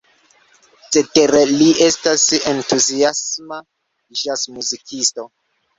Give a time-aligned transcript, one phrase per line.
[0.95, 3.65] Cetere li estas entuziasma
[4.25, 5.33] ĵaz-muzikisto.